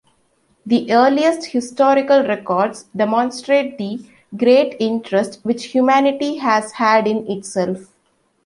The 0.65 0.91
earliest 0.91 1.51
historical 1.51 2.23
records 2.23 2.85
demonstrate 2.95 3.77
the 3.77 4.03
great 4.35 4.75
interest 4.79 5.41
which 5.43 5.65
humanity 5.65 6.37
has 6.37 6.71
had 6.71 7.05
in 7.05 7.29
itself. 7.29 7.93